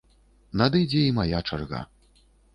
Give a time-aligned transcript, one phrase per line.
[0.61, 1.85] Надыдзе і мая чарга.